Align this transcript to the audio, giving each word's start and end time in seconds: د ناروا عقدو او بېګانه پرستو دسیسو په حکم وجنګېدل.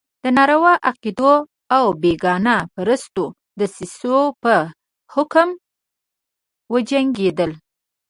د 0.23 0.25
ناروا 0.37 0.73
عقدو 0.89 1.33
او 1.75 1.83
بېګانه 2.01 2.55
پرستو 2.73 3.25
دسیسو 3.59 4.17
په 4.43 4.55
حکم 5.13 5.49
وجنګېدل. 6.73 7.51